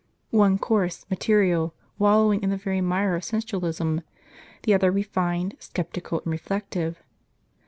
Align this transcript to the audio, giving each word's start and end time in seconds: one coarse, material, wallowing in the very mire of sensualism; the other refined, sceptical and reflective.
one 0.31 0.57
coarse, 0.57 1.05
material, 1.11 1.75
wallowing 1.99 2.41
in 2.41 2.49
the 2.49 2.57
very 2.57 2.81
mire 2.81 3.13
of 3.15 3.23
sensualism; 3.23 4.01
the 4.63 4.73
other 4.73 4.89
refined, 4.91 5.55
sceptical 5.59 6.21
and 6.25 6.31
reflective. 6.31 7.03